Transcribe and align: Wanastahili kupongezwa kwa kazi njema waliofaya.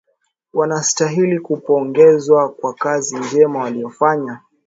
Wanastahili 0.53 1.39
kupongezwa 1.39 2.49
kwa 2.49 2.73
kazi 2.73 3.19
njema 3.19 3.59
waliofaya. 3.59 4.39